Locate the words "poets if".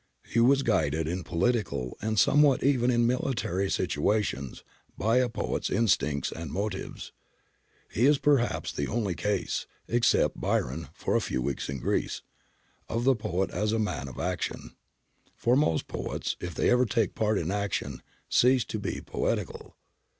15.87-16.55